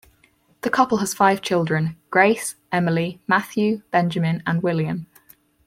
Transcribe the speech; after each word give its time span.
The 0.61 0.71
couple 0.71 0.97
has 0.97 1.13
five 1.13 1.41
children: 1.43 1.95
Grace, 2.09 2.55
Emily, 2.71 3.21
Matthew, 3.27 3.83
Benjamin, 3.91 4.41
and 4.47 4.63
William. 4.63 5.05